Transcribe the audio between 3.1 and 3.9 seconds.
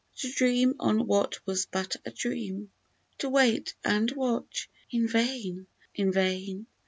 To wait